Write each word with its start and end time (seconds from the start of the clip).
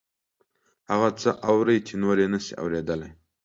هغه 0.89 1.09
څه 1.21 1.29
اوري 1.49 1.77
چې 1.87 1.93
نور 2.03 2.17
یې 2.21 2.27
نشي 2.33 2.53
اوریدلی 2.61 3.11